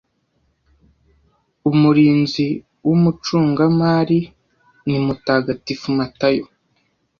uMurinzi 1.69 2.47
Wumucungamari 2.85 4.19
ni 4.89 4.99
Mutagatifu 5.05 5.87
Matayo 5.97 6.45